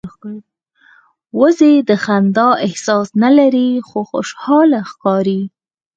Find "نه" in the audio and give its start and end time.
3.23-3.29